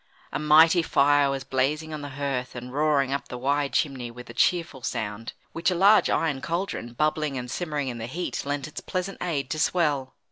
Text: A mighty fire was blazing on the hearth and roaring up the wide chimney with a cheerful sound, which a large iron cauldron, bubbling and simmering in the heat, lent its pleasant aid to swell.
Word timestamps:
A 0.31 0.39
mighty 0.39 0.81
fire 0.81 1.29
was 1.29 1.43
blazing 1.43 1.93
on 1.93 2.01
the 2.01 2.09
hearth 2.17 2.55
and 2.55 2.73
roaring 2.73 3.13
up 3.13 3.27
the 3.27 3.37
wide 3.37 3.73
chimney 3.73 4.09
with 4.09 4.31
a 4.31 4.33
cheerful 4.33 4.81
sound, 4.81 5.33
which 5.53 5.69
a 5.69 5.75
large 5.75 6.09
iron 6.09 6.41
cauldron, 6.41 6.93
bubbling 6.93 7.37
and 7.37 7.51
simmering 7.51 7.87
in 7.87 7.99
the 7.99 8.07
heat, 8.07 8.43
lent 8.43 8.67
its 8.67 8.81
pleasant 8.81 9.19
aid 9.21 9.51
to 9.51 9.59
swell. 9.59 10.15